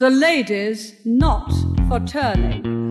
[0.00, 1.52] The ladies not
[1.86, 2.90] for turning.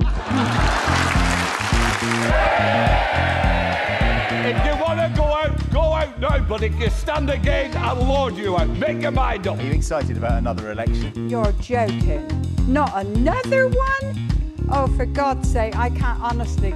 [4.46, 6.40] If you want to go out, go out now.
[6.40, 8.70] But if you stand again, I'll lord you out.
[8.70, 9.60] Make your mind up.
[9.60, 11.30] Are you excited about another election?
[11.30, 12.26] You're joking.
[12.70, 14.30] Not another one?
[14.72, 16.74] Oh, for God's sake, I can't honestly.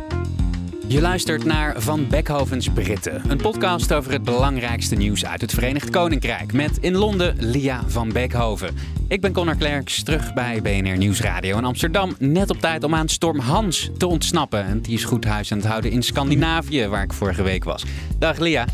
[0.88, 5.90] Je luistert naar Van Beckhovens Britten, een podcast over het belangrijkste nieuws uit het Verenigd
[5.90, 6.54] Koninkrijk.
[6.54, 8.76] Met in Londen Lia van Beckhoven.
[9.08, 12.16] Ik ben Connor Klerks, terug bij BNR Nieuwsradio in Amsterdam.
[12.20, 14.66] Net op tijd om aan storm Hans te ontsnappen.
[14.66, 17.86] En die is goed huis aan het houden in Scandinavië, waar ik vorige week was.
[18.20, 18.66] Dag Lia.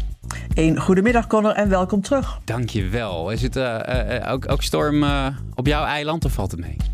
[0.54, 2.40] Een goedemiddag Connor en welkom terug.
[2.44, 3.32] Dankjewel.
[3.32, 6.93] Is het uh, uh, ook, ook, storm uh, op jouw eiland of valt het mee?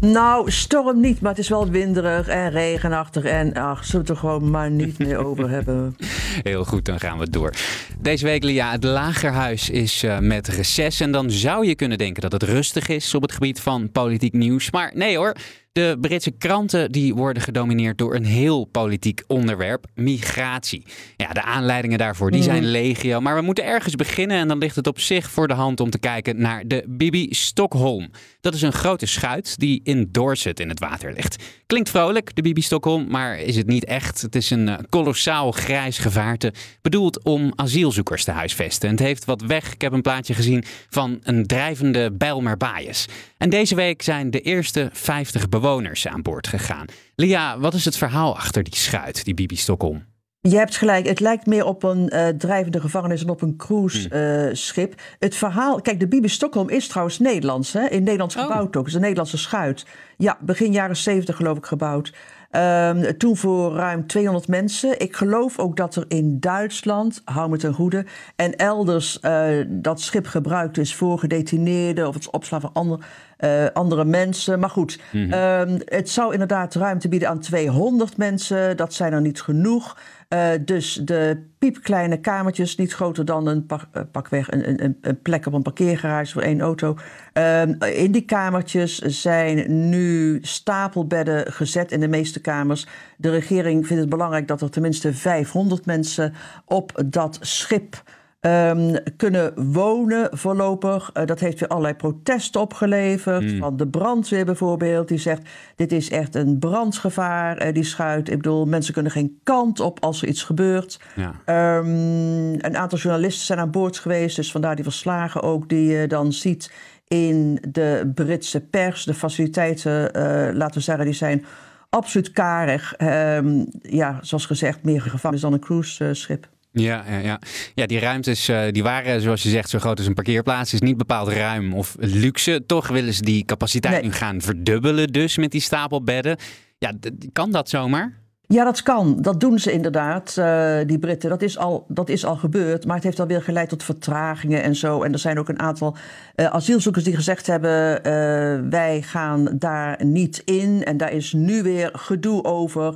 [0.00, 3.24] Nou, storm niet, maar het is wel winderig en regenachtig.
[3.24, 5.96] En ach, zullen we het er gewoon maar niet meer over hebben.
[6.42, 7.54] Heel goed, dan gaan we door.
[8.00, 11.00] Deze week, Lia, het Lagerhuis is uh, met reces.
[11.00, 14.32] En dan zou je kunnen denken dat het rustig is op het gebied van politiek
[14.32, 14.70] nieuws.
[14.70, 15.34] Maar nee hoor.
[15.76, 20.84] De Britse kranten die worden gedomineerd door een heel politiek onderwerp, migratie.
[21.16, 24.76] Ja, de aanleidingen daarvoor die zijn legio, maar we moeten ergens beginnen en dan ligt
[24.76, 28.10] het op zich voor de hand om te kijken naar de Bibi Stockholm.
[28.40, 31.44] Dat is een grote schuit die in Dorset in het water ligt.
[31.66, 34.22] Klinkt vrolijk, de Bibi Stockholm, maar is het niet echt.
[34.22, 36.52] Het is een kolossaal grijs gevaarte,
[36.82, 38.88] bedoeld om asielzoekers te huisvesten.
[38.88, 43.06] En het heeft wat weg, ik heb een plaatje gezien van een drijvende Bijlmerbaaiers.
[43.38, 45.64] En deze week zijn de eerste 50 bewoners
[46.04, 46.86] aan boord gegaan.
[47.14, 50.04] Lia, wat is het verhaal achter die schuit, die Bibi Stockholm?
[50.40, 54.92] Je hebt gelijk, het lijkt meer op een uh, drijvende gevangenis dan op een cruiseschip.
[54.92, 57.86] Uh, het verhaal, kijk, de Bibi Stockholm is trouwens Nederlands, hè?
[57.86, 58.42] in Nederlands oh.
[58.42, 58.74] gebouwd ook.
[58.74, 59.86] Het is een Nederlandse schuit.
[60.16, 62.12] Ja, begin jaren 70 geloof ik gebouwd.
[62.56, 65.00] Um, toen voor ruim 200 mensen.
[65.00, 68.04] Ik geloof ook dat er in Duitsland, hou me ten goede,
[68.36, 73.00] en elders uh, dat schip gebruikt is voor gedetineerden of het opslaan van andere,
[73.40, 74.58] uh, andere mensen.
[74.58, 75.68] Maar goed, mm -hmm.
[75.68, 78.76] um, het zou inderdaad ruimte bieden aan 200 mensen.
[78.76, 79.96] Dat zijn er niet genoeg.
[80.28, 85.46] Uh, dus de piepkleine kamertjes, niet groter dan een uh, pakweg een, een, een, plek
[85.46, 86.96] op een parkeergarage voor één auto.
[87.34, 87.62] Uh,
[88.02, 92.86] in die kamertjes zijn nu stapelbedden gezet in de meeste kamers.
[93.16, 96.34] De regering vindt het belangrijk dat er tenminste 500 mensen
[96.64, 98.02] op dat schip
[98.46, 101.10] Um, kunnen wonen voorlopig.
[101.14, 103.42] Uh, dat heeft weer allerlei protesten opgeleverd.
[103.42, 103.58] Mm.
[103.58, 105.08] Van de brandweer bijvoorbeeld.
[105.08, 108.28] Die zegt, dit is echt een brandgevaar, uh, die schuit.
[108.28, 111.00] Ik bedoel, mensen kunnen geen kant op als er iets gebeurt.
[111.14, 111.78] Ja.
[111.78, 114.36] Um, een aantal journalisten zijn aan boord geweest.
[114.36, 116.72] Dus vandaar die verslagen ook die je dan ziet
[117.08, 119.04] in de Britse pers.
[119.04, 121.44] De faciliteiten, uh, laten we zeggen, die zijn
[121.88, 122.94] absoluut karig.
[122.98, 126.48] Um, ja, zoals gezegd, meer gevangenis dan een cruiseschip.
[126.78, 127.40] Ja, ja, ja.
[127.74, 130.72] ja, die ruimtes uh, die waren, zoals je zegt, zo groot als een parkeerplaats.
[130.72, 132.64] Is niet bepaald ruim of luxe.
[132.66, 134.02] Toch willen ze die capaciteit nee.
[134.02, 136.36] nu gaan verdubbelen, dus met die stapel bedden.
[136.78, 136.92] Ja,
[137.32, 138.25] kan dat zomaar?
[138.48, 139.16] Ja, dat kan.
[139.20, 141.30] Dat doen ze inderdaad, uh, die Britten.
[141.30, 144.74] Dat is, al, dat is al gebeurd, maar het heeft alweer geleid tot vertragingen en
[144.74, 145.02] zo.
[145.02, 145.96] En er zijn ook een aantal
[146.36, 150.84] uh, asielzoekers die gezegd hebben: uh, wij gaan daar niet in.
[150.84, 152.94] En daar is nu weer gedoe over.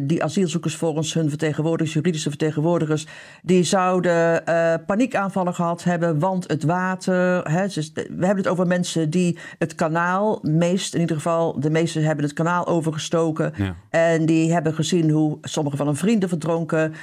[0.00, 3.06] die asielzoekers, volgens hun vertegenwoordigers, juridische vertegenwoordigers,
[3.42, 4.42] die zouden
[4.86, 7.50] paniekaanvallen gehad hebben, want het water.
[7.50, 11.70] Hè, dus we hebben het over mensen die het kanaal, meest in ieder geval, de
[11.70, 13.52] meesten hebben het kanaal overgestoken.
[13.56, 13.74] Ja.
[13.90, 16.94] En die hebben gezien hoe sommige van hun vrienden verdronken.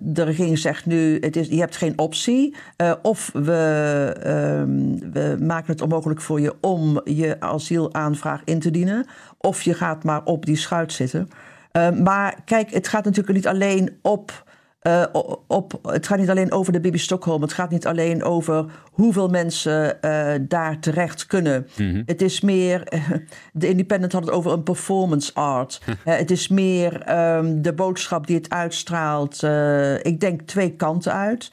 [0.00, 2.54] De regering zegt nu, het is, je hebt geen optie.
[2.76, 4.22] Uh, of we, uh,
[5.12, 9.06] we maken het onmogelijk voor je om je asielaanvraag in te dienen.
[9.38, 11.28] Of je gaat maar op die schuit zitten.
[12.02, 14.44] maar kijk, het gaat natuurlijk niet alleen op
[14.86, 15.04] uh,
[15.46, 17.42] op, het gaat niet alleen over de Bibi Stockholm.
[17.42, 21.66] Het gaat niet alleen over hoeveel mensen uh, daar terecht kunnen.
[21.76, 22.02] Mm -hmm.
[22.06, 22.94] Het is meer.
[22.94, 23.10] Uh,
[23.52, 25.82] de Independent had het over een performance art.
[26.04, 29.42] het is meer um, de boodschap die het uitstraalt.
[30.02, 31.50] ik denk twee kanten uit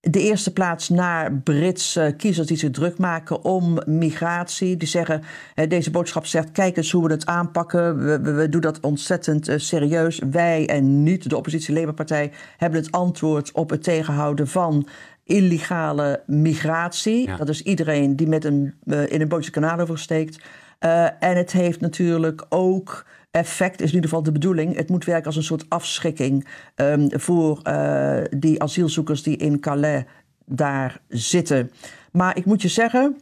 [0.00, 4.76] de eerste plaats naar Britse kiezers die zich druk maken om migratie.
[4.76, 5.22] Die zeggen,
[5.68, 8.04] deze boodschap zegt, kijk eens hoe we het aanpakken.
[8.04, 10.20] We, we, we doen dat ontzettend uh, serieus.
[10.30, 14.88] Wij en niet de oppositie Labour-partij hebben het antwoord op het tegenhouden van
[15.24, 17.26] illegale migratie.
[17.26, 17.36] Ja.
[17.36, 20.38] Dat is iedereen die met een, uh, in een bootje kanaal oversteekt.
[20.80, 24.76] Uh, en het heeft natuurlijk ook effect, is in ieder geval de bedoeling.
[24.76, 26.46] Het moet werken als een soort afschrikking
[26.76, 30.04] um, voor uh, die asielzoekers die in Calais
[30.44, 31.70] daar zitten.
[32.12, 33.16] Maar ik moet je zeggen,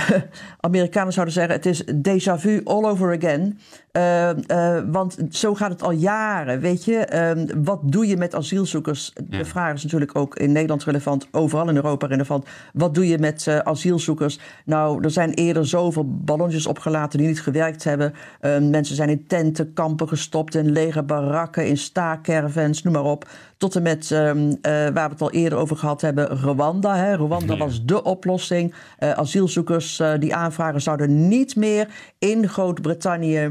[0.60, 3.58] Amerikanen zouden zeggen: het is déjà vu all over again.
[3.92, 6.60] Uh, uh, want zo gaat het al jaren.
[6.60, 9.12] Weet je, uh, wat doe je met asielzoekers?
[9.14, 9.38] Ja.
[9.38, 12.46] De vraag is natuurlijk ook in Nederland relevant, overal in Europa relevant.
[12.72, 14.38] Wat doe je met uh, asielzoekers?
[14.64, 18.14] Nou, er zijn eerder zoveel ballonnetjes opgelaten die niet gewerkt hebben.
[18.40, 23.28] Ehm, mensen zijn in tenten, kampen gestopt, in lege barakken, in staakcaravans, noem maar op.
[23.56, 26.96] Tot en met, ehm, waar we het al eerder over gehad hebben, Rwanda.
[26.96, 27.14] Hè.
[27.14, 27.58] Rwanda ja.
[27.58, 28.74] was de oplossing.
[28.98, 29.81] asielzoekers
[30.18, 31.88] die aanvragen zouden niet meer
[32.18, 33.50] in Groot-Brittannië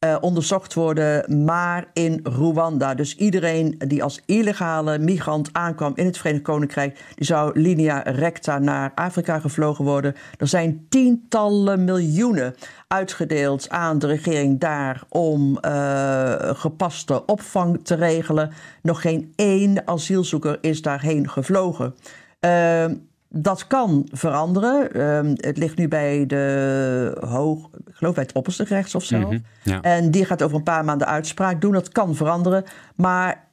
[0.00, 2.94] uh, onderzocht worden, maar in Rwanda.
[2.94, 8.58] Dus iedereen die als illegale migrant aankwam in het Verenigd Koninkrijk, die zou linea recta
[8.58, 10.14] naar Afrika gevlogen worden.
[10.38, 12.54] Er zijn tientallen miljoenen
[12.88, 18.52] uitgedeeld aan de regering daar om uh, gepaste opvang te regelen.
[18.82, 21.94] Nog geen één asielzoeker is daarheen gevlogen.
[22.40, 22.84] Uh,
[23.28, 25.00] dat kan veranderen.
[25.00, 29.24] Um, het ligt nu bij de hoog, ik geloof bij het opperste rechtshof zelf.
[29.24, 29.80] Mm -hmm, ja.
[29.80, 31.72] En die gaat over een paar maanden uitspraak doen.
[31.72, 32.64] Dat kan veranderen.
[32.94, 33.48] Maar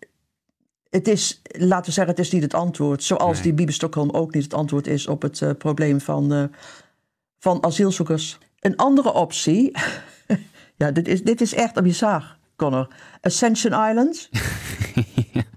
[0.89, 3.03] het is, laten we zeggen, het is niet het antwoord.
[3.03, 3.41] Zoals nee.
[3.41, 6.43] die Bibi Stockholm ook niet het antwoord is op het uh, probleem van, uh,
[7.39, 8.37] van asielzoekers.
[8.59, 9.77] Een andere optie.
[10.77, 12.87] ja, dit is, dit is echt bizar, Connor.
[13.21, 14.29] Ascension Island.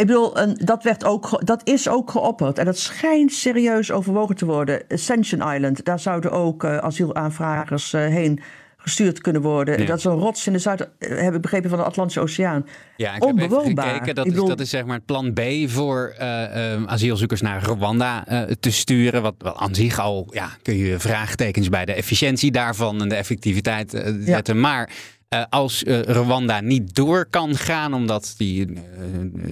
[0.00, 2.58] Ik bedoel, dat, werd ook, dat is ook geopperd.
[2.58, 4.82] En dat schijnt serieus overwogen te worden.
[4.88, 8.40] Ascension Island, daar zouden ook uh, asielaanvragers uh, heen
[8.76, 9.80] gestuurd kunnen worden.
[9.80, 9.86] Ja.
[9.86, 12.66] Dat is een rots in de Zuid, heb ik begrepen, van de Atlantische Oceaan.
[12.96, 14.14] Ja, ik heb gekeken.
[14.14, 14.42] Dat, bedoel...
[14.42, 18.42] is, dat is zeg maar het plan B voor uh, uh, asielzoekers naar Rwanda uh,
[18.60, 19.22] te sturen.
[19.22, 23.14] Wat wel aan zich al, ja, kun je vraagtekens bij de efficiëntie daarvan en de
[23.14, 24.54] effectiviteit zetten.
[24.54, 24.60] Ja.
[24.60, 24.90] Maar
[25.34, 28.78] uh, als uh, Rwanda niet door kan gaan, omdat die uh,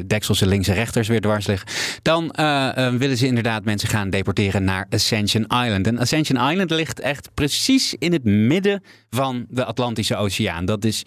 [0.07, 1.69] dekselse linkse rechters weer dwars liggen,
[2.03, 2.33] dan
[2.99, 5.87] willen ze inderdaad mensen gaan deporteren naar Ascension Island.
[5.87, 10.65] En Ascension Island ligt echt precies in het midden van de Atlantische Oceaan.
[10.65, 11.03] Dat is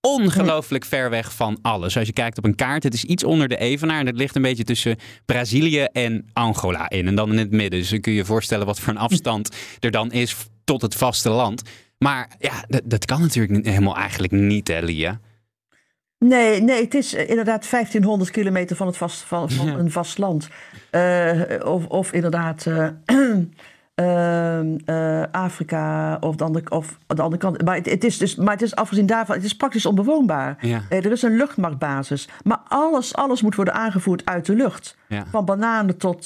[0.00, 1.96] ongelooflijk ver weg van alles.
[1.96, 4.00] Als je kijkt op een kaart, het is iets onder de Evenaar.
[4.00, 7.06] En het ligt een beetje tussen Brazilië en Angola in.
[7.06, 7.80] En dan in het midden.
[7.80, 10.94] Dus dan kun je je voorstellen wat voor een afstand er dan is tot het
[10.94, 11.62] vasteland.
[12.02, 15.20] Maar ja, dat, dat kan natuurlijk helemaal eigenlijk niet, hè, Lia?
[16.18, 19.74] Nee, nee, het is inderdaad 1500 kilometer van, het vast, van, van ja.
[19.74, 20.48] een vast land.
[20.90, 22.88] Uh, of, of inderdaad uh,
[24.86, 27.64] uh, Afrika of de, andere, of de andere kant.
[27.64, 30.56] Maar het, het, is dus, maar het is afgezien daarvan, het is praktisch onbewoonbaar.
[30.60, 30.82] Ja.
[30.88, 32.28] er is een luchtmachtbasis.
[32.44, 34.96] Maar alles, alles moet worden aangevoerd uit de lucht.
[35.08, 35.24] Ja.
[35.30, 36.24] Van bananen tot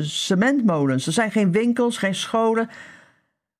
[0.00, 1.06] cementmolens.
[1.06, 2.68] Er zijn geen winkels, geen scholen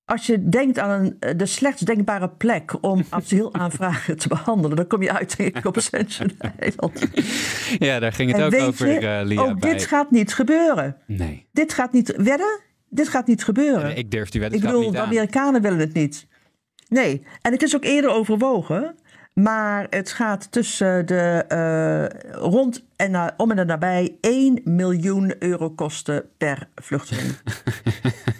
[0.06, 5.02] als je denkt aan een, de slechtst denkbare plek om asielaanvragen te behandelen, dan kom
[5.02, 6.30] je uit op Ascension
[6.68, 7.06] Island.
[7.78, 9.40] Ja, daar ging het en ook over, je, uh, Lia.
[9.40, 9.72] Ook bij.
[9.72, 10.96] dit gaat niet gebeuren.
[11.06, 11.46] Nee.
[11.52, 12.60] Dit gaat niet wedden.
[12.88, 13.82] Dit gaat niet gebeuren.
[13.82, 16.26] Nee, ik durf die wedden Ik bedoel, niet de Amerikanen willen het niet.
[16.88, 18.94] Nee, en het is ook eerder overwogen.
[19.34, 25.70] Maar het gaat tussen de uh, rond en na, om en nabij 1 miljoen euro
[25.70, 27.34] kosten per vluchteling.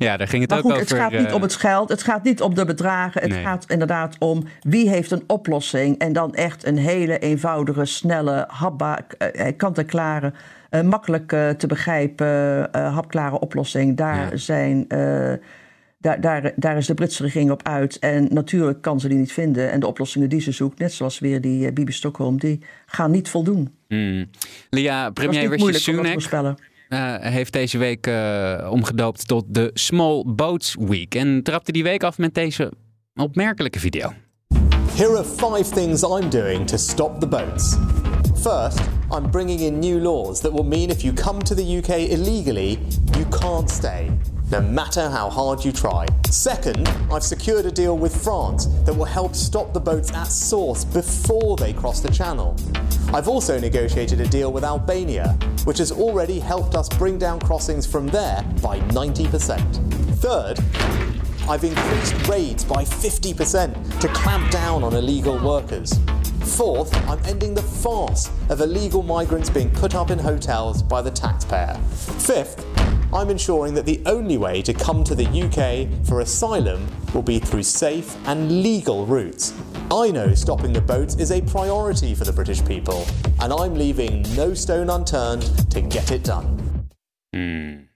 [0.06, 0.86] Ja, daar ging het maar ook goed, over.
[0.86, 3.20] Het gaat niet om het geld, het gaat niet om de bedragen.
[3.20, 3.42] Het Nee.
[3.42, 5.98] gaat inderdaad om wie heeft een oplossing.
[5.98, 10.32] En dan echt een hele eenvoudige, snelle, hapbaar, eh, kant-en-klare,
[10.70, 12.26] eh, makkelijk eh, te begrijpen,
[12.72, 13.96] eh, hapklare oplossing.
[13.96, 14.36] Daar, Ja.
[14.36, 15.32] zijn, eh,
[15.98, 17.98] daar, daar, daar is de Britse regering op uit.
[17.98, 19.70] En natuurlijk kan ze die niet vinden.
[19.70, 23.10] En de oplossingen die ze zoekt, net zoals weer die eh, Bibi Stockholm, die gaan
[23.10, 23.74] niet voldoen.
[23.88, 24.30] Hmm.
[24.70, 26.20] Lia, premier Rishi Sunak
[26.90, 31.14] eh, heeft deze week eh, omgedoopt tot de Small Boats Week.
[31.14, 32.72] En trapte die week af met deze
[33.14, 34.12] opmerkelijke video.
[34.94, 37.76] Here are five things I'm doing to stop the boats.
[38.42, 38.80] First,
[39.12, 42.78] I'm bringing in new laws that will mean if you come to the UK illegally,
[43.16, 44.10] you can't stay,
[44.50, 46.06] no matter how hard you try.
[46.30, 50.84] Second, I've secured a deal with France that will help stop the boats at source
[50.84, 52.54] before they cross the channel.
[53.12, 57.84] I've also negotiated a deal with Albania, which has already helped us bring down crossings
[57.84, 59.58] from there by 90%.
[60.18, 60.60] Third,
[61.48, 65.92] I've increased raids by 50% to clamp down on illegal workers.
[66.56, 71.10] Fourth, I'm ending the farce of illegal migrants being put up in hotels by the
[71.10, 71.74] taxpayer.
[71.90, 72.64] Fifth,
[73.12, 77.40] I'm ensuring that the only way to come to the UK for asylum will be
[77.40, 79.52] through safe and legal routes.
[79.92, 83.02] I know stopping the boats is a priority for the British people,
[83.40, 86.46] and I'm leaving no stone unturned to get it done.
[87.30, 87.88] Hmm.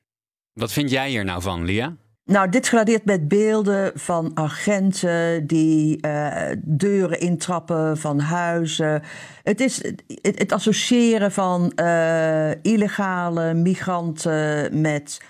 [0.53, 1.97] Wat vind jij hier nou van, Lia?
[2.25, 9.03] Nou, dit gradeert met beelden van agenten die eh, deuren intrappen van huizen.
[9.43, 9.83] Het is
[10.23, 15.21] het, het associëren van eh, illegale migranten met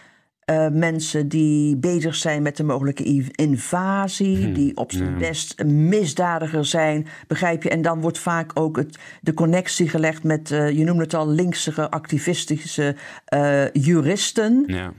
[0.44, 7.06] eh, mensen die bezig zijn met de mogelijke invasie, die op zijn best misdadiger zijn,
[7.26, 7.68] begrijp je?
[7.68, 11.28] En dan wordt vaak ook het, de connectie gelegd met, eh, je noemde het al,
[11.28, 14.64] linksige, activistische eh, juristen.
[14.66, 14.92] Ja.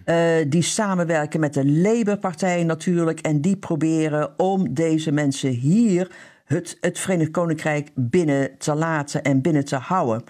[0.48, 3.20] die samenwerken met de Labour-partij natuurlijk.
[3.20, 6.12] En die proberen om deze mensen hier
[6.46, 10.24] het, het Verenigd Koninkrijk binnen te laten en binnen te houden.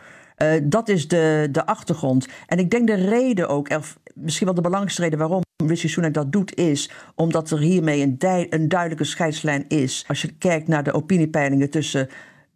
[0.63, 2.27] Dat is de, de achtergrond.
[2.48, 3.67] En ik denk de reden ook,
[4.15, 8.17] misschien wel de belangrijkste reden waarom Rishi Sunak dat doet, is omdat er hiermee een,
[8.17, 10.05] dui- een duidelijke scheidslijn is.
[10.07, 12.10] Als je kijkt naar de opiniepeilingen tussen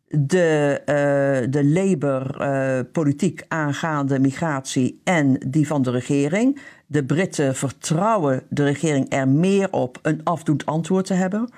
[0.08, 6.60] de, eh, de Labour-politiek aangaande migratie en die van de regering.
[6.86, 11.50] De Britten vertrouwen de regering er meer op een afdoend antwoord te hebben.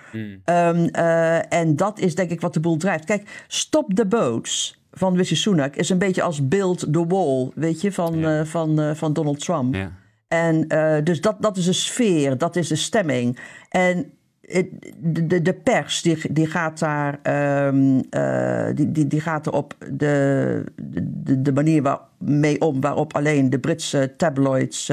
[0.43, 3.05] Ehm, eh, en dat is denk ik wat de boel drijft.
[3.05, 7.81] Kijk, stop the boats van Rishi Sunak is een beetje als build the wall, weet
[7.81, 8.39] je, van, Ja.
[8.39, 9.75] eh, van, eh, van Donald Trump.
[9.75, 9.91] Ja.
[10.27, 13.39] En eh, dus dat, dat is de sfeer, dat is de stemming.
[13.69, 14.69] En het-
[15.01, 19.73] de, de, pers die, die gaat daar ehm, eh, die, die, die gaat er op
[19.91, 24.91] de, de, de manier waar, mee om waarop alleen de Britse tabloids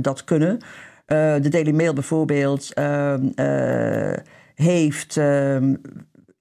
[0.00, 0.58] dat kunnen.
[1.06, 4.12] De Daily Mail bijvoorbeeld ehm, eh,
[4.54, 5.74] heeft ehm,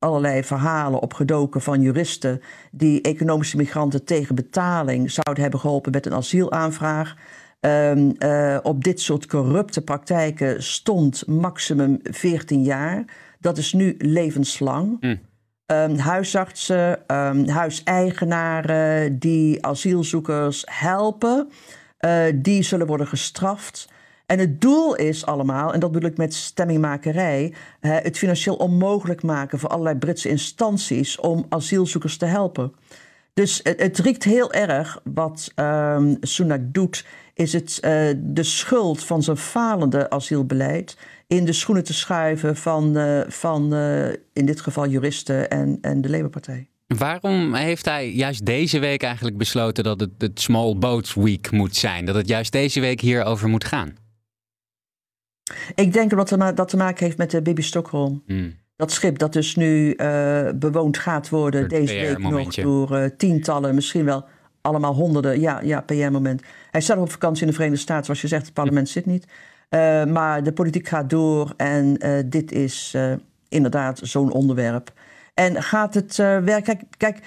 [0.05, 6.13] allerlei verhalen opgedoken van juristen die economische migranten tegen betaling zouden hebben geholpen met een
[6.13, 7.15] asielaanvraag.
[7.59, 13.05] Ehm, eh, op dit soort corrupte praktijken stond maximum 14 jaar.
[13.39, 15.17] Dat is nu levenslang.
[15.65, 21.49] Ehm, huisartsen, ehm, huiseigenaren die asielzoekers helpen,
[21.97, 23.87] eh, die zullen worden gestraft.
[24.25, 29.59] En het doel is allemaal, en dat bedoel ik met stemmingmakerij, het financieel onmogelijk maken
[29.59, 32.73] voor allerlei Britse instanties om asielzoekers te helpen.
[33.33, 39.03] Dus het, het riekt heel erg wat ehm Sunak doet, is het eh, de schuld
[39.03, 44.61] van zijn falende asielbeleid in de schoenen te schuiven van, eh, van eh, in dit
[44.61, 46.69] geval juristen en, en de Labour-partij.
[46.87, 51.75] Waarom heeft hij juist deze week eigenlijk besloten dat het het Small Boats Week moet
[51.75, 52.05] zijn?
[52.05, 54.04] Dat het juist deze week hierover moet gaan?
[55.75, 58.23] Ik denk dat het dat te maken heeft met de Baby Stockholm.
[58.25, 58.53] Hmm.
[58.75, 63.75] Dat schip dat dus nu eh, bewoond gaat worden deze week nog door eh, tientallen,
[63.75, 64.25] misschien wel
[64.61, 65.39] allemaal honderden.
[65.39, 66.41] Ja, ja PR-moment.
[66.71, 69.27] Hij staat op vakantie in de Verenigde Staten, zoals je zegt, het parlement zit niet.
[69.69, 72.97] Eh, maar de politiek gaat door en dit is
[73.49, 74.91] inderdaad zo'n onderwerp.
[75.33, 76.63] En gaat het werken?
[76.63, 77.19] Kijk, kijk,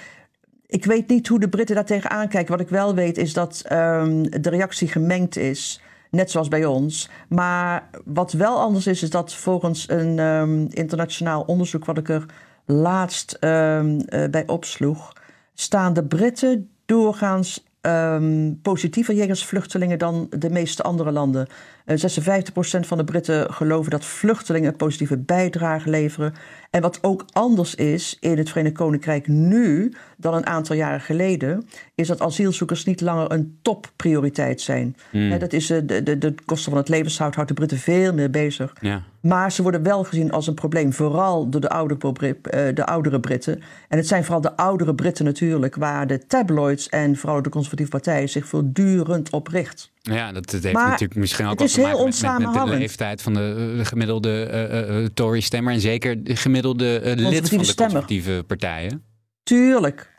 [0.67, 2.53] ik weet niet hoe de Britten daar tegenaan kijken.
[2.53, 5.81] Wat ik wel weet is dat ehm, de reactie gemengd is.
[6.11, 7.09] Net zoals bij ons.
[7.29, 12.27] Maar wat wel anders is, is dat volgens een ehm, internationaal onderzoek, wat ik er
[12.65, 15.13] laatst ehm, eh, bij opsloeg,
[15.55, 21.47] staan de Britten doorgaans ehm, positiever jegens vluchtelingen dan de meeste andere landen.
[21.85, 26.35] Eh, 56% van de Britten geloven dat vluchtelingen een positieve bijdrage leveren.
[26.71, 31.69] En wat ook anders is in het Verenigd Koninkrijk nu dan een aantal jaren geleden,
[31.95, 34.97] is dat asielzoekers niet langer een topprioriteit zijn.
[35.11, 38.15] Hè, dat is, eh, de, de, de kosten van het levenshoud houdt de Britten veel
[38.15, 38.73] meer bezig.
[38.81, 39.03] Ja.
[39.21, 43.21] Maar ze worden wel gezien als een probleem, vooral door de Brit- eh, de oudere
[43.21, 43.63] Britten.
[43.89, 47.91] En het zijn vooral de oudere Britten natuurlijk, waar de tabloids en vooral de conservatieve
[47.91, 49.93] partij zich voortdurend op richt.
[50.15, 52.13] Ja, dat, dat heeft Maar natuurlijk misschien ook is te maken met,
[52.43, 55.73] met, met de leeftijd van de, de gemiddelde eh, eh, eh, Tory-stemmer.
[55.73, 59.03] En zeker de gemiddelde eh, lid van de conservatieve partijen.
[59.43, 60.17] Tuurlijk.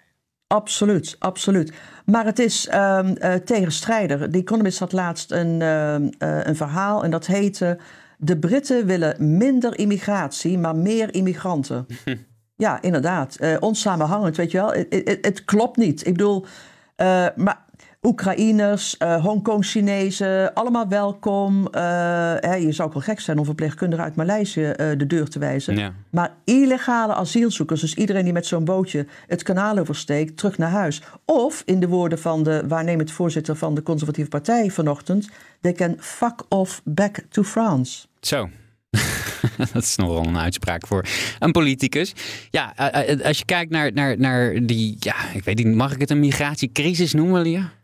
[0.48, 1.74] Absoluut, absoluut.
[2.06, 4.30] Maar het is ehm eh, tegenstrijdig.
[4.30, 7.80] The Economist had laatst een, ehm, eh, een verhaal en dat heette...
[8.22, 11.86] De Britten willen minder immigratie, maar meer immigranten.
[12.56, 13.36] ja, inderdaad.
[13.36, 14.74] Eh onsamenhangend, weet je wel.
[15.22, 16.06] Het, klopt niet.
[16.06, 16.46] Ik bedoel,
[16.96, 17.66] eh, maar
[18.02, 21.68] Oekraïners, eh Hongkong-Chinezen, allemaal welkom.
[21.68, 21.82] Eh,
[22.40, 25.40] hè, je zou ook wel gek zijn om verpleegkundigen uit Maleisië eh, de deur te
[25.40, 25.78] wijzen.
[25.78, 25.94] Ja.
[26.10, 31.02] Maar illegale asielzoekers, dus iedereen die met zo'n bootje het kanaal oversteekt, terug naar huis.
[31.26, 35.30] Of, in de woorden van de waarnemend voorzitter van de Conservatieve Partij vanochtend,
[35.62, 38.08] they can fuck off back to France.
[38.22, 38.50] Zo.
[39.74, 41.06] dat is nogal een uitspraak voor
[41.40, 42.14] een politicus.
[42.50, 42.74] Ja,
[43.24, 46.20] als je kijkt naar, naar, naar die, ja, ik weet niet, mag ik het een
[46.20, 47.78] migratiecrisis noemen, Lia?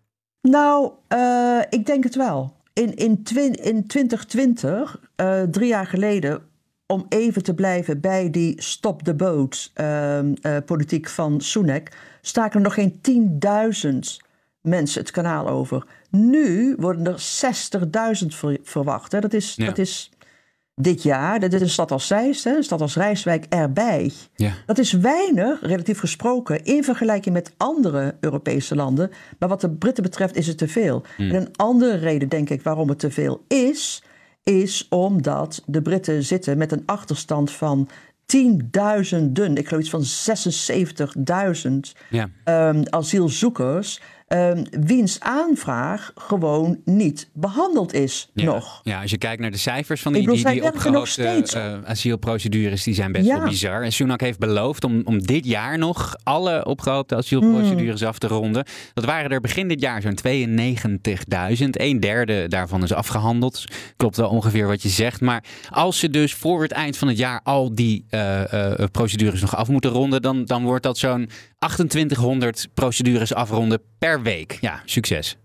[0.49, 2.53] Nou, eh, ik denk het wel.
[2.73, 6.41] In, in, twin- in 2020, eh, drie jaar geleden,
[6.87, 11.87] om even te blijven bij die stop the boat ehm, eh, politiek van Sunak,
[12.21, 14.17] staken er nog geen 10.000
[14.61, 15.85] mensen het kanaal over.
[16.09, 19.11] Nu worden er 60.000 ver- verwacht.
[19.11, 19.19] Hè.
[19.19, 19.65] Dat, is, Ja.
[19.65, 20.11] dat is
[20.75, 21.39] dit jaar.
[21.39, 24.11] Dat is een stad als Zeist, hè, een stad als Rijswijk erbij.
[24.35, 24.53] Ja.
[24.65, 29.11] Dat is weinig, relatief gesproken, in vergelijking met andere Europese landen.
[29.39, 31.03] Maar wat de Britten betreft is het te veel.
[31.17, 34.03] En een andere reden, denk ik, waarom het te veel is,
[34.43, 37.87] is omdat de Britten zitten met een achterstand van
[38.25, 42.29] tienduizenden, ik geloof iets van 76.000 Ja.
[42.43, 48.45] ehm, asielzoekers, ehm, wiens aanvraag gewoon niet behandeld is Ja.
[48.45, 48.79] nog.
[48.83, 52.83] Ja, als je kijkt naar de cijfers van die, bedoel, die, die opgehoogde eh, asielprocedures,
[52.83, 53.37] die zijn best Ja.
[53.39, 53.81] wel bizar.
[53.83, 58.09] En Sunak heeft beloofd om, om dit jaar nog alle opgehoopte asielprocedures Hmm.
[58.09, 58.65] af te ronden.
[58.93, 61.79] Dat waren er begin dit jaar zo'n 92.000.
[61.79, 63.63] Een derde daarvan is afgehandeld.
[63.97, 65.21] Klopt wel ongeveer wat je zegt.
[65.21, 69.55] Maar als ze dus voor het eind van het jaar al die eh, procedures nog
[69.55, 71.29] af moeten ronden, dan, dan wordt dat zo'n
[71.69, 74.57] 2800 procedures afronden per week.
[74.61, 75.37] Ja, succes.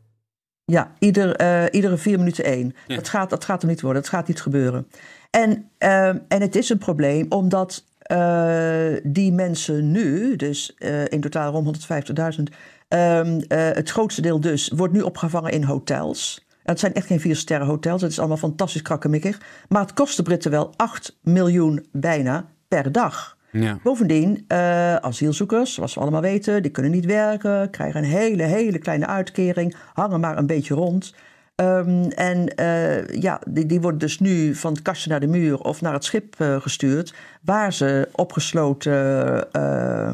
[0.65, 2.75] Ja, ieder, eh, iedere vier minuten één.
[2.87, 4.87] Dat, gaat, dat gaat er niet worden, dat gaat niet gebeuren.
[5.31, 11.21] En, ehm, en het is een probleem omdat eh, die mensen nu, dus eh, in
[11.21, 12.43] totaal rond 150.000,
[12.89, 16.45] ehm, eh, het grootste deel dus, wordt nu opgevangen in hotels.
[16.49, 19.41] En het zijn echt geen vier sterren hotels, het is allemaal fantastisch krakkemikkig.
[19.69, 23.37] Maar het kost de Britten wel 8 miljoen bijna per dag.
[23.53, 23.79] Ja.
[23.83, 28.79] Bovendien, eh, asielzoekers, zoals we allemaal weten, die kunnen niet werken, krijgen een hele, hele
[28.79, 31.15] kleine uitkering, hangen maar een beetje rond.
[31.61, 35.59] Ehm, en eh, ja, die, die worden dus nu van het kastje naar de muur
[35.59, 40.11] of naar het schip eh, gestuurd, waar ze opgesloten, eh,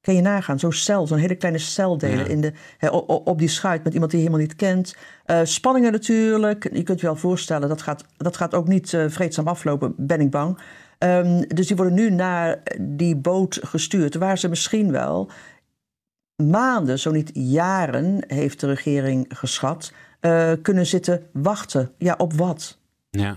[0.00, 2.24] kan je nagaan, zo'n cel, zo'n hele kleine cel delen Ja.
[2.24, 2.52] in de,
[3.24, 4.96] op die schuit met iemand die je helemaal niet kent.
[5.42, 9.94] Spanningen natuurlijk, je kunt je wel voorstellen, dat gaat, dat gaat ook niet vreedzaam aflopen,
[9.96, 10.58] ben ik bang.
[10.98, 15.30] Ehm, dus die worden nu naar die boot gestuurd, waar ze misschien wel
[16.42, 21.92] maanden, zo niet jaren, heeft de regering geschat, eh, kunnen zitten wachten.
[21.98, 22.78] Ja, op wat?
[23.10, 23.36] Ja.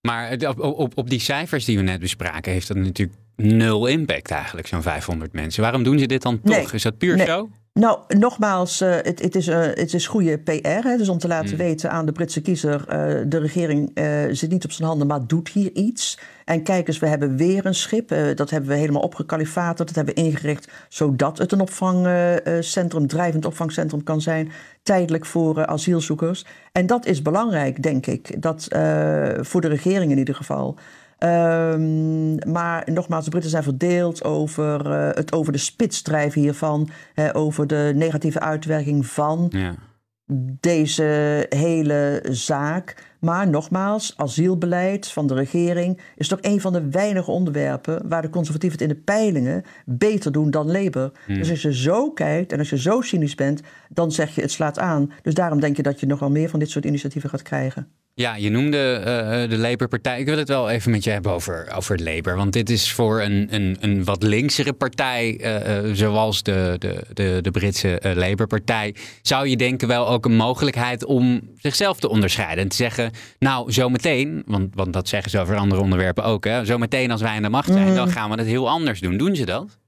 [0.00, 4.30] Maar op, op, op die cijfers die we net bespraken, heeft dat natuurlijk nul impact
[4.30, 5.62] eigenlijk, zo'n 500 mensen.
[5.62, 6.56] Waarom doen ze dit dan toch?
[6.56, 6.66] Nee.
[6.72, 7.26] Is dat puur Nee.
[7.26, 7.50] zo?
[7.78, 10.86] Nou, nogmaals, eh, het, het, is, eh, het is goede PR.
[10.88, 10.96] Hè?
[10.96, 12.84] Dus om te laten weten aan de Britse kiezer...
[12.88, 13.90] eh, de regering
[14.30, 16.18] zit niet op zijn handen, maar doet hier iets.
[16.44, 18.08] En kijk eens, we hebben weer een schip.
[18.34, 19.88] dat hebben we helemaal opgekalifaterd.
[19.88, 23.06] Dat hebben we ingericht zodat het een opvangcentrum...
[23.06, 24.52] drijvend opvangcentrum kan zijn...
[24.82, 26.46] tijdelijk voor asielzoekers.
[26.72, 28.42] En dat is belangrijk, denk ik.
[28.42, 28.68] Dat,
[29.40, 30.76] voor de regering in ieder geval...
[31.18, 36.88] Ehm, maar nogmaals, de Britten zijn verdeeld over eh, het over de spits drijven hiervan.
[37.14, 39.74] hè, over de negatieve uitwerking van Ja.
[40.60, 43.06] deze hele zaak.
[43.20, 48.30] Maar nogmaals, asielbeleid van de regering is toch een van de weinige onderwerpen waar de
[48.30, 51.12] conservatieven het in de peilingen beter doen dan Labour.
[51.26, 54.50] Dus als je zo kijkt en als je zo cynisch bent, dan zeg je het
[54.50, 55.12] slaat aan.
[55.22, 57.88] Dus daarom denk je dat je nog wel meer van dit soort initiatieven gaat krijgen.
[58.18, 60.20] Ja, je noemde eh, de Labour-partij.
[60.20, 62.36] Ik wil het wel even met je hebben over, over Labour.
[62.36, 67.02] Want dit is voor een, een, een wat linksere partij, eh, eh, zoals de, de,
[67.12, 72.08] de, de Britse eh, Labour-partij, zou je denken wel ook een mogelijkheid om zichzelf te
[72.08, 72.64] onderscheiden.
[72.64, 76.64] En te zeggen, nou, zometeen, want, want dat zeggen ze over andere onderwerpen ook, hè,
[76.64, 79.16] zometeen als wij aan de macht zijn, dan gaan we het heel anders doen.
[79.16, 79.78] Doen ze dat?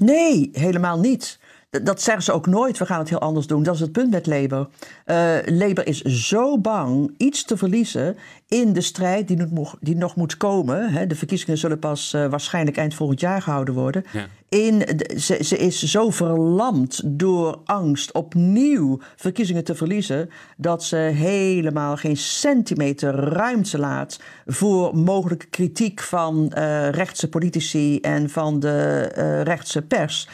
[0.00, 1.38] Nee, helemaal niet.
[1.70, 2.78] Dat zeggen ze ook nooit.
[2.78, 3.62] We gaan het heel anders doen.
[3.62, 4.68] Dat is het punt met Labour.
[5.04, 8.16] Eh, Labour is zo bang iets te verliezen
[8.48, 9.36] in de strijd die,
[9.80, 10.92] die nog moet komen.
[10.92, 11.06] Hè.
[11.06, 14.04] De verkiezingen zullen pas eh, waarschijnlijk eind volgend jaar gehouden worden.
[14.12, 14.26] Ja.
[14.48, 20.30] In de- ze, ze is zo verlamd door angst opnieuw verkiezingen te verliezen.
[20.56, 28.30] dat ze helemaal geen centimeter ruimte laat voor mogelijke kritiek van eh, rechtse politici en
[28.30, 29.02] van de
[29.42, 30.28] rechtse pers.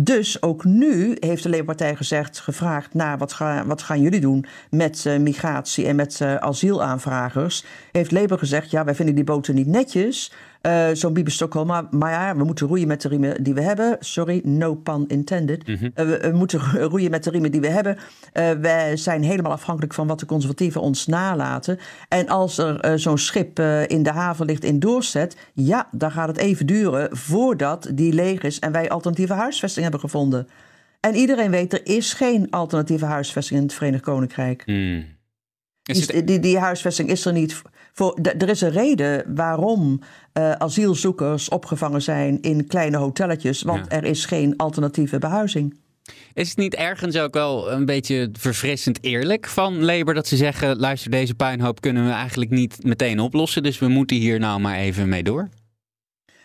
[0.00, 4.44] Dus ook nu heeft de Labour-partij gezegd, gevraagd naar wat, ga, wat gaan jullie doen
[4.70, 7.64] met eh, migratie en met eh, asielaanvragers.
[7.92, 10.32] Heeft Labour gezegd, ja, wij vinden die boten niet netjes.
[10.60, 13.60] Eh, Zo'n Bibi Stockholm, maar, maar ja, we moeten roeien met de riemen die we
[13.60, 13.96] hebben.
[14.00, 15.64] Sorry, no pun intended.
[15.64, 16.60] Eh, we, we moeten
[16.92, 17.96] roeien met de riemen die we hebben.
[18.32, 21.78] Eh, wij zijn helemaal afhankelijk van wat de conservatieven ons nalaten.
[22.08, 26.36] En als er zo'n schip in de haven ligt in doorzet, ja, dan gaat het
[26.36, 30.48] even duren voordat die leeg is en wij alternatieve huisvesting hebben gevonden.
[31.00, 34.62] En iedereen weet, er is geen alternatieve huisvesting in het Verenigd Koninkrijk.
[35.82, 37.62] Is Die, die, die huisvesting is er niet.
[37.98, 40.00] Voor, er is een reden waarom
[40.32, 43.62] eh, asielzoekers opgevangen zijn in kleine hotelletjes.
[43.62, 43.96] Want Ja.
[43.96, 45.76] er is geen alternatieve behuizing.
[46.34, 50.76] is het niet ergens ook wel een beetje verfrissend eerlijk van Labour dat ze zeggen:
[50.76, 54.76] luister, deze puinhoop kunnen we eigenlijk niet meteen oplossen, dus we moeten hier nou maar
[54.76, 55.48] even mee door?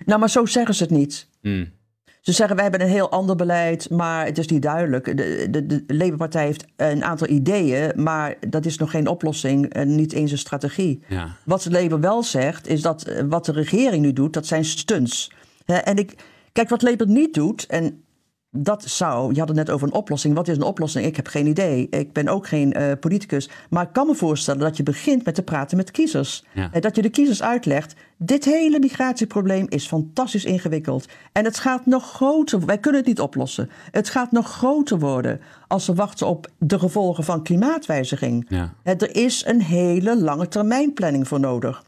[0.06, 1.28] Nou, maar zo zeggen ze het niet.
[1.42, 1.72] Hmm.
[2.24, 5.18] Ze zeggen wij hebben een heel ander beleid, maar het is niet duidelijk.
[5.18, 9.96] De, de, de Labour-partij heeft een aantal ideeën, maar dat is nog geen oplossing en
[9.96, 11.04] niet eens een strategie.
[11.08, 11.36] Ja.
[11.46, 14.66] Wat de Labour wel zegt, is dat eh, wat de regering nu doet, dat zijn
[14.66, 15.32] stunts.
[15.66, 16.16] En ik,
[16.52, 18.03] kijk, wat Labour niet doet, en
[18.56, 20.36] dat zou, je had het net over een oplossing.
[20.36, 21.06] Wat is een oplossing?
[21.06, 21.88] Ik heb geen idee.
[21.90, 23.50] Ik ben ook geen eh, politicus.
[23.70, 26.44] Maar ik kan me voorstellen dat je begint met te praten met kiezers.
[26.54, 26.70] Ja.
[26.72, 27.96] En dat je de kiezers uitlegt.
[28.18, 31.06] Dit hele migratieprobleem is fantastisch ingewikkeld.
[31.32, 32.66] En het gaat nog groter.
[32.66, 33.70] Wij kunnen het niet oplossen.
[33.92, 38.46] Het gaat nog groter worden als we wachten op de gevolgen van klimaatwijziging.
[38.50, 38.74] Ja.
[38.84, 41.84] Hè, Er is een hele lange termijn planning voor nodig.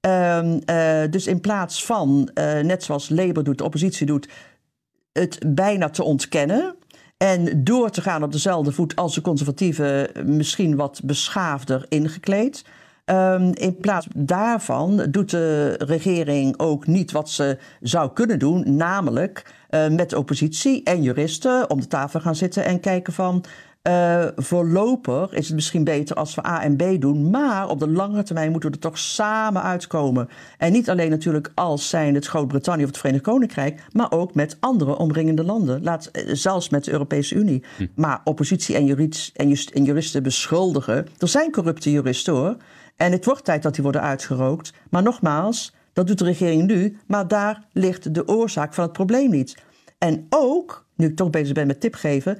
[0.00, 4.28] Ehm, eh, dus in plaats van, eh, net zoals Labour doet, de oppositie doet,
[5.12, 6.74] het bijna te ontkennen.
[7.16, 12.64] En door te gaan op dezelfde voet als de conservatieven, misschien wat beschaafder ingekleed.
[13.04, 19.54] Ehm, in plaats daarvan doet de regering ook niet wat ze zou kunnen doen, namelijk
[19.68, 23.44] eh, met oppositie en juristen om de tafel gaan zitten en kijken van.
[23.82, 27.88] Eh, voorlopig is het misschien beter als we A en B doen, maar op de
[27.88, 30.28] langere termijn moeten we er toch samen uitkomen.
[30.58, 34.56] En niet alleen natuurlijk als zijn het Groot-Brittannië of het Verenigd Koninkrijk, maar ook met
[34.60, 35.82] andere omringende landen.
[35.82, 37.64] Laat, eh, zelfs met de Europese Unie.
[37.94, 41.06] Maar oppositie en, jurids, en, just- en juristen beschuldigen.
[41.18, 42.56] Er zijn corrupte juristen hoor.
[42.96, 44.72] En het wordt tijd dat die worden uitgerookt.
[44.90, 49.30] Maar nogmaals, dat doet de regering nu, maar daar ligt de oorzaak van het probleem
[49.30, 49.56] niet.
[49.98, 52.38] En ook, nu ik toch bezig ben met tip geven,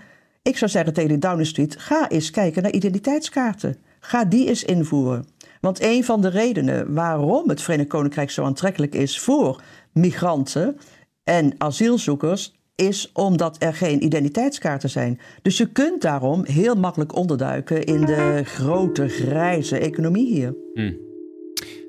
[0.51, 3.77] ik zou zeggen tegen de Downing Street, ga eens kijken naar identiteitskaarten.
[4.01, 5.27] Ga die eens invoeren.
[5.61, 10.79] Want een van de redenen waarom het Verenigd Koninkrijk zo aantrekkelijk is voor migranten
[11.25, 15.21] en asielzoekers, is omdat er geen identiteitskaarten zijn.
[15.43, 20.55] Dus je kunt daarom heel makkelijk onderduiken in de grote grijze economie hier.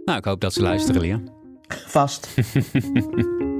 [0.06, 1.22] Nou, ik hoop dat ze luisteren, Lia.
[1.68, 2.28] Vast.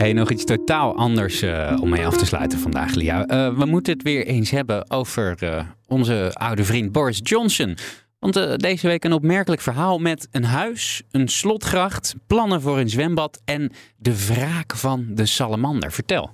[0.00, 3.26] Hey, nog iets totaal anders eh, om mee af te sluiten vandaag, Lia.
[3.26, 7.76] Eh, we moeten het weer eens hebben over eh, onze oude vriend Boris Johnson.
[8.18, 13.40] Want deze week een opmerkelijk verhaal met een huis, een slotgracht, plannen voor een zwembad
[13.44, 15.92] en de wraak van de salamander.
[15.92, 16.30] Vertel.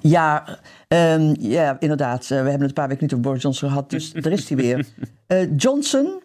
[0.00, 2.26] Ja, ehm, ja inderdaad.
[2.26, 4.56] We hebben het een paar weken niet over Boris Johnson gehad, dus er is hij
[4.56, 4.86] weer.
[5.56, 6.22] Johnson,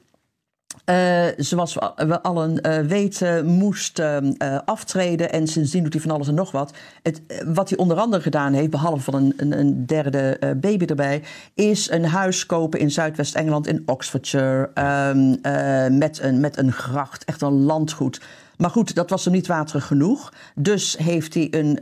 [0.86, 4.18] eh, zoals we, al- we allen eh, weten, moest eh,
[4.66, 5.32] aftreden.
[5.32, 6.74] En sindsdien doet hij van alles en nog wat.
[7.04, 11.24] Het, wat hij onder andere gedaan heeft, behalve van een, een, een derde baby erbij,
[11.54, 14.70] is een huis kopen in Zuidwest-Engeland, in Oxfordshire.
[14.74, 18.22] ehm, eh, met, een, met een gracht, echt een landgoed.
[18.58, 20.34] Maar goed, dat was hem niet waterig genoeg.
[20.56, 21.78] Dus heeft hij een,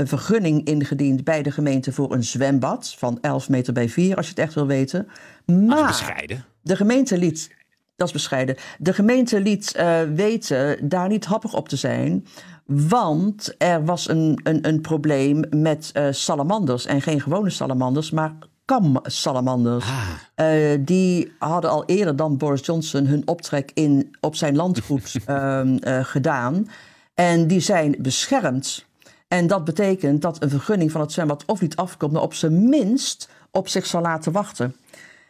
[0.00, 4.24] een vergunning ingediend bij de gemeente voor een zwembad van 11 meter bij 4, als
[4.26, 5.08] je het echt wil weten.
[5.46, 6.44] Maar bescheiden.
[6.62, 7.50] de gemeente liet,
[7.96, 12.26] dat is bescheiden, de gemeente liet eh, weten daar niet happig op te zijn.
[12.66, 16.86] Want er was een, een, een probleem met eh, salamanders.
[16.86, 18.34] En geen gewone salamanders, maar
[18.66, 19.86] kamsalamanders.
[20.34, 25.76] Eh, die hadden al eerder dan Boris Johnson hun optrek in, op zijn landgoed ehm,
[25.76, 26.68] eh, gedaan.
[27.14, 28.84] En die zijn beschermd.
[29.28, 32.68] En dat betekent dat een vergunning van het zwembad of niet afkomt, maar op zijn
[32.68, 34.76] minst op zich zal laten wachten.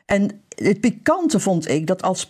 [0.06, 2.26] En het pikante vond ik dat als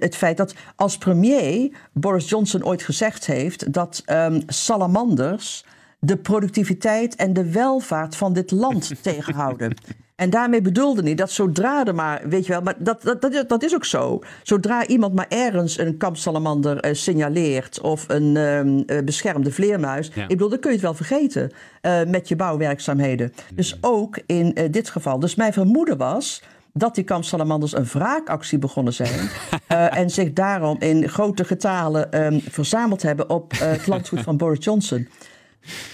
[0.00, 5.64] het feit dat als premier Boris Johnson ooit gezegd heeft dat ehm, salamanders
[5.98, 9.74] de productiviteit en de welvaart van dit land tegenhouden.
[10.16, 13.32] En daarmee bedoelde hij dat zodra er maar, weet je wel, maar dat, dat, dat,
[13.32, 14.18] is- dat is ook zo.
[14.42, 20.22] Zodra iemand maar ergens een kampsalamander eh, signaleert of een ehm, eh, beschermde vleermuis, Ja.
[20.22, 23.32] ik bedoel, dan kun je het wel vergeten eh, met je bouwwerkzaamheden.
[23.54, 25.18] Dus ook in dit geval.
[25.18, 29.18] Dus mijn vermoeden was dat die kampsalamanders een wraakactie begonnen zijn.
[29.66, 34.36] eh, en zich daarom in grote getalen ehm, verzameld hebben op eh, het landgoed van
[34.36, 35.08] Boris Johnson.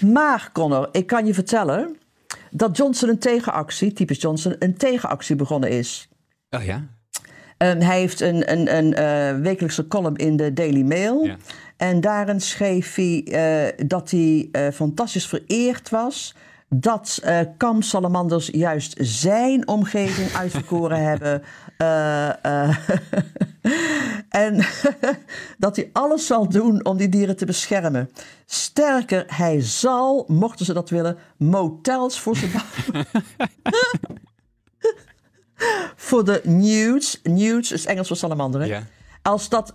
[0.00, 1.96] Maar, Connor, ik kan je vertellen
[2.50, 6.08] dat Johnson een tegenactie, typisch Johnson, een tegenactie begonnen is.
[6.50, 6.87] Oh ja?
[7.56, 11.24] Ehm, hij heeft een, een, een eh, wekelijkse column in de Daily Mail.
[11.24, 11.37] Ja.
[11.76, 16.34] En daarin schreef hij dat hij fantastisch vereerd was.
[16.80, 21.42] Dat eh kamsalamanders juist zijn omgeving uitverkoren hebben.
[21.76, 22.76] Eh, eh,
[24.46, 24.66] en
[25.58, 28.10] dat hij alles zal doen om die dieren te beschermen.
[28.46, 33.06] Sterker, hij zal, mochten ze dat willen, motels voor ze bouwen.
[35.96, 37.20] voor de newts.
[37.22, 38.66] Newts is Engels voor salamanderen.
[38.66, 38.82] Ja.
[39.24, 39.72] Als dat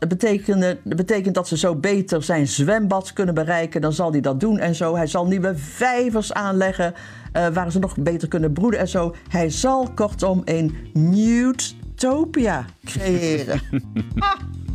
[0.96, 4.76] betekent, dat ze zo beter zijn zwembad kunnen bereiken, dan zal hij dat doen en
[4.76, 4.96] zo.
[4.96, 6.94] Hij zal nieuwe vijvers aanleggen
[7.32, 9.16] eh, waar ze nog beter kunnen broeden en zo.
[9.30, 13.62] Hij zal kortom een newtopia creëren.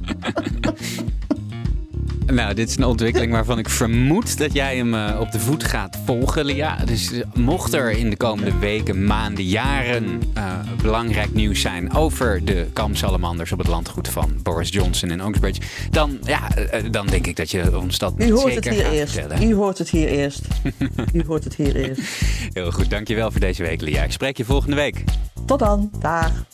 [2.26, 5.64] Nou, dit is een ontwikkeling waarvan ik vermoed dat jij hem uh, op de voet
[5.64, 6.76] gaat volgen, Lia.
[6.84, 12.44] Dus uh, mocht er in de komende weken, maanden, jaren uh, belangrijk nieuws zijn over
[12.44, 15.60] de kamsalamanders op het landgoed van Boris Johnson in Oxbridge,
[15.90, 16.48] dan, ja,
[16.90, 19.12] dan denk ik dat je ons dat U hoort zeker het hier gaat eerst.
[19.12, 19.48] vertellen.
[19.48, 20.42] U hoort het hier eerst.
[21.12, 22.00] U hoort het hier eerst.
[22.52, 24.02] Heel goed, dankjewel voor deze week, Lia.
[24.02, 25.04] Ik spreek je volgende week.
[25.46, 25.90] Tot dan.
[26.00, 26.53] Dag.